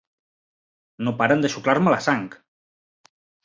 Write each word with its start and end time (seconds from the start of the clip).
No 1.05 1.13
paren 1.21 1.45
de 1.45 1.53
xuclar-me 1.57 1.95
la 1.97 2.03
sang! 2.09 2.27